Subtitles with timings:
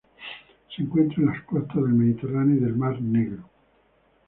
[0.75, 3.43] Se encuentra en las costas del Mediterráneo y del Mar Negro.